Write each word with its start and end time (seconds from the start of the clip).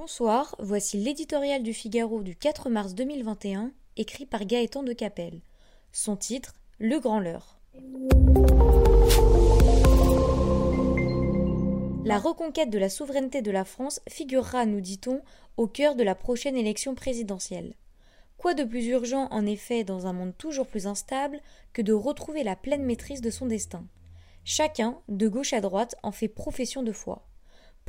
Bonsoir, 0.00 0.56
voici 0.58 0.96
l'éditorial 0.96 1.62
du 1.62 1.74
Figaro 1.74 2.22
du 2.22 2.34
4 2.34 2.70
mars 2.70 2.94
2021, 2.94 3.70
écrit 3.98 4.24
par 4.24 4.46
Gaëtan 4.46 4.82
de 4.82 4.94
Capelle. 4.94 5.42
Son 5.92 6.16
titre 6.16 6.54
Le 6.78 6.98
Grand 7.00 7.20
Leurre. 7.20 7.60
La 12.06 12.18
reconquête 12.18 12.70
de 12.70 12.78
la 12.78 12.88
souveraineté 12.88 13.42
de 13.42 13.50
la 13.50 13.66
France 13.66 14.00
figurera, 14.08 14.64
nous 14.64 14.80
dit-on, 14.80 15.20
au 15.58 15.66
cœur 15.66 15.94
de 15.96 16.02
la 16.02 16.14
prochaine 16.14 16.56
élection 16.56 16.94
présidentielle. 16.94 17.74
Quoi 18.38 18.54
de 18.54 18.64
plus 18.64 18.86
urgent, 18.86 19.28
en 19.30 19.44
effet, 19.44 19.84
dans 19.84 20.06
un 20.06 20.14
monde 20.14 20.32
toujours 20.38 20.66
plus 20.66 20.86
instable, 20.86 21.42
que 21.74 21.82
de 21.82 21.92
retrouver 21.92 22.42
la 22.42 22.56
pleine 22.56 22.86
maîtrise 22.86 23.20
de 23.20 23.28
son 23.28 23.44
destin? 23.44 23.84
Chacun, 24.44 24.98
de 25.10 25.28
gauche 25.28 25.52
à 25.52 25.60
droite, 25.60 25.94
en 26.02 26.10
fait 26.10 26.28
profession 26.28 26.82
de 26.82 26.92
foi. 26.92 27.26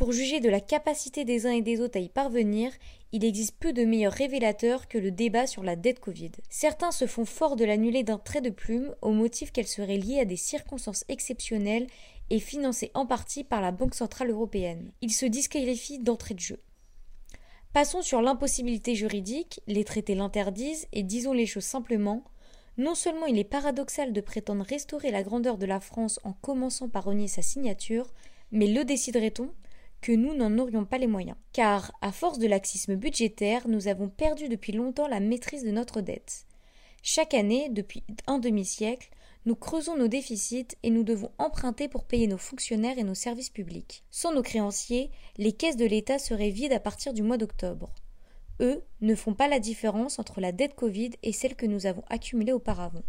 Pour 0.01 0.13
juger 0.13 0.39
de 0.39 0.49
la 0.49 0.61
capacité 0.61 1.25
des 1.25 1.45
uns 1.45 1.51
et 1.51 1.61
des 1.61 1.79
autres 1.79 1.99
à 1.99 2.01
y 2.01 2.09
parvenir, 2.09 2.71
il 3.11 3.23
existe 3.23 3.55
peu 3.59 3.71
de 3.71 3.85
meilleurs 3.85 4.13
révélateurs 4.13 4.87
que 4.87 4.97
le 4.97 5.11
débat 5.11 5.45
sur 5.45 5.61
la 5.61 5.75
dette 5.75 5.99
Covid. 5.99 6.31
Certains 6.49 6.91
se 6.91 7.05
font 7.05 7.23
fort 7.23 7.55
de 7.55 7.65
l'annuler 7.65 8.01
d'un 8.01 8.17
trait 8.17 8.41
de 8.41 8.49
plume 8.49 8.95
au 9.03 9.11
motif 9.11 9.51
qu'elle 9.51 9.67
serait 9.67 9.97
liée 9.97 10.19
à 10.19 10.25
des 10.25 10.37
circonstances 10.37 11.05
exceptionnelles 11.07 11.85
et 12.31 12.39
financée 12.39 12.89
en 12.95 13.05
partie 13.05 13.43
par 13.43 13.61
la 13.61 13.71
Banque 13.71 13.93
centrale 13.93 14.31
européenne. 14.31 14.91
Ils 15.01 15.13
se 15.13 15.27
disqualifient 15.27 15.99
d'entrée 15.99 16.33
de 16.33 16.39
jeu. 16.39 16.59
Passons 17.71 18.01
sur 18.01 18.23
l'impossibilité 18.23 18.95
juridique, 18.95 19.61
les 19.67 19.83
traités 19.83 20.15
l'interdisent 20.15 20.87
et 20.93 21.03
disons 21.03 21.33
les 21.33 21.45
choses 21.45 21.63
simplement, 21.63 22.23
non 22.75 22.95
seulement 22.95 23.27
il 23.27 23.37
est 23.37 23.43
paradoxal 23.43 24.13
de 24.13 24.21
prétendre 24.21 24.65
restaurer 24.67 25.11
la 25.11 25.21
grandeur 25.21 25.59
de 25.59 25.67
la 25.67 25.79
France 25.79 26.19
en 26.23 26.33
commençant 26.33 26.89
par 26.89 27.03
renier 27.03 27.27
sa 27.27 27.43
signature, 27.43 28.11
mais 28.51 28.65
le 28.65 28.83
déciderait-on? 28.83 29.51
Que 30.01 30.11
nous 30.11 30.33
n'en 30.33 30.57
aurions 30.57 30.85
pas 30.85 30.97
les 30.97 31.07
moyens. 31.07 31.37
Car, 31.53 31.91
à 32.01 32.11
force 32.11 32.39
de 32.39 32.47
laxisme 32.47 32.95
budgétaire, 32.95 33.67
nous 33.67 33.87
avons 33.87 34.09
perdu 34.09 34.49
depuis 34.49 34.71
longtemps 34.71 35.07
la 35.07 35.19
maîtrise 35.19 35.63
de 35.63 35.71
notre 35.71 36.01
dette. 36.01 36.45
Chaque 37.03 37.33
année, 37.33 37.69
depuis 37.69 38.03
un 38.27 38.39
demi-siècle, 38.39 39.09
nous 39.45 39.55
creusons 39.55 39.97
nos 39.97 40.07
déficits 40.07 40.67
et 40.83 40.91
nous 40.91 41.03
devons 41.03 41.31
emprunter 41.39 41.87
pour 41.87 42.03
payer 42.03 42.27
nos 42.27 42.37
fonctionnaires 42.37 42.99
et 42.99 43.03
nos 43.03 43.15
services 43.15 43.49
publics. 43.49 44.03
Sans 44.11 44.33
nos 44.33 44.43
créanciers, 44.43 45.09
les 45.37 45.51
caisses 45.51 45.77
de 45.77 45.85
l'État 45.85 46.19
seraient 46.19 46.51
vides 46.51 46.73
à 46.73 46.79
partir 46.79 47.13
du 47.13 47.23
mois 47.23 47.37
d'octobre. 47.37 47.93
Eux 48.59 48.83
ne 49.01 49.15
font 49.15 49.33
pas 49.33 49.47
la 49.47 49.59
différence 49.59 50.19
entre 50.19 50.41
la 50.41 50.51
dette 50.51 50.75
Covid 50.75 51.11
et 51.23 51.31
celle 51.31 51.55
que 51.55 51.65
nous 51.65 51.87
avons 51.87 52.03
accumulée 52.09 52.53
auparavant. 52.53 53.01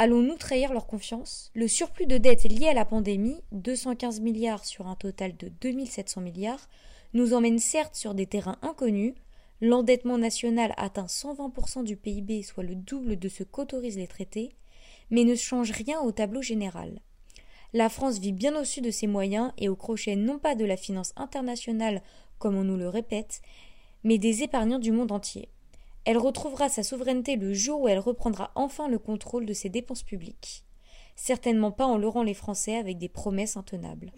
Allons-nous 0.00 0.36
trahir 0.36 0.72
leur 0.72 0.86
confiance? 0.86 1.50
Le 1.56 1.66
surplus 1.66 2.06
de 2.06 2.18
dette 2.18 2.44
lié 2.44 2.68
à 2.68 2.72
la 2.72 2.84
pandémie, 2.84 3.42
215 3.50 4.20
milliards 4.20 4.64
sur 4.64 4.86
un 4.86 4.94
total 4.94 5.36
de 5.36 5.48
2700 5.60 6.20
milliards, 6.20 6.68
nous 7.14 7.34
emmène 7.34 7.58
certes 7.58 7.96
sur 7.96 8.14
des 8.14 8.26
terrains 8.26 8.58
inconnus, 8.62 9.14
l'endettement 9.60 10.16
national 10.16 10.72
atteint 10.76 11.06
120% 11.06 11.82
du 11.82 11.96
PIB, 11.96 12.44
soit 12.44 12.62
le 12.62 12.76
double 12.76 13.18
de 13.18 13.28
ce 13.28 13.42
qu'autorisent 13.42 13.98
les 13.98 14.06
traités, 14.06 14.54
mais 15.10 15.24
ne 15.24 15.34
change 15.34 15.72
rien 15.72 16.00
au 16.00 16.12
tableau 16.12 16.42
général. 16.42 17.00
La 17.72 17.88
France 17.88 18.20
vit 18.20 18.30
bien 18.30 18.54
au-dessus 18.54 18.82
de 18.82 18.92
ses 18.92 19.08
moyens 19.08 19.50
et 19.58 19.68
au 19.68 19.74
crochet 19.74 20.14
non 20.14 20.38
pas 20.38 20.54
de 20.54 20.64
la 20.64 20.76
finance 20.76 21.12
internationale 21.16 22.02
comme 22.38 22.54
on 22.54 22.62
nous 22.62 22.76
le 22.76 22.88
répète, 22.88 23.42
mais 24.04 24.18
des 24.18 24.44
épargnants 24.44 24.78
du 24.78 24.92
monde 24.92 25.10
entier. 25.10 25.48
Elle 26.10 26.16
retrouvera 26.16 26.70
sa 26.70 26.82
souveraineté 26.82 27.36
le 27.36 27.52
jour 27.52 27.82
où 27.82 27.88
elle 27.88 27.98
reprendra 27.98 28.50
enfin 28.54 28.88
le 28.88 28.98
contrôle 28.98 29.44
de 29.44 29.52
ses 29.52 29.68
dépenses 29.68 30.02
publiques. 30.02 30.64
Certainement 31.16 31.70
pas 31.70 31.84
en 31.84 31.98
leurrant 31.98 32.22
les 32.22 32.32
Français 32.32 32.76
avec 32.76 32.96
des 32.96 33.10
promesses 33.10 33.58
intenables. 33.58 34.10